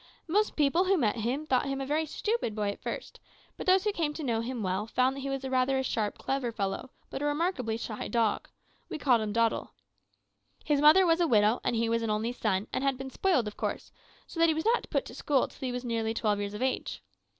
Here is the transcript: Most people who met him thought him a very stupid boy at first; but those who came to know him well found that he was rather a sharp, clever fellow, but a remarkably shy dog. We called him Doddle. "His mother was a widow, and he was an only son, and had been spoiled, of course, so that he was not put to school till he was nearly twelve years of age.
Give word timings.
Most 0.27 0.55
people 0.55 0.85
who 0.85 0.97
met 0.97 1.17
him 1.17 1.45
thought 1.45 1.67
him 1.67 1.79
a 1.79 1.85
very 1.85 2.07
stupid 2.07 2.55
boy 2.55 2.71
at 2.71 2.81
first; 2.81 3.19
but 3.55 3.67
those 3.67 3.83
who 3.83 3.91
came 3.91 4.15
to 4.15 4.23
know 4.23 4.41
him 4.41 4.63
well 4.63 4.87
found 4.87 5.15
that 5.15 5.19
he 5.19 5.29
was 5.29 5.45
rather 5.47 5.77
a 5.77 5.83
sharp, 5.83 6.17
clever 6.17 6.51
fellow, 6.51 6.89
but 7.11 7.21
a 7.21 7.25
remarkably 7.25 7.77
shy 7.77 8.07
dog. 8.07 8.49
We 8.89 8.97
called 8.97 9.21
him 9.21 9.31
Doddle. 9.31 9.73
"His 10.65 10.81
mother 10.81 11.05
was 11.05 11.21
a 11.21 11.27
widow, 11.27 11.59
and 11.63 11.75
he 11.75 11.87
was 11.87 12.01
an 12.01 12.09
only 12.09 12.31
son, 12.31 12.65
and 12.73 12.83
had 12.83 12.97
been 12.97 13.11
spoiled, 13.11 13.47
of 13.47 13.57
course, 13.57 13.91
so 14.25 14.39
that 14.39 14.49
he 14.49 14.55
was 14.55 14.65
not 14.65 14.89
put 14.89 15.05
to 15.05 15.13
school 15.13 15.47
till 15.47 15.67
he 15.67 15.71
was 15.71 15.85
nearly 15.85 16.15
twelve 16.15 16.39
years 16.39 16.55
of 16.55 16.63
age. 16.63 17.03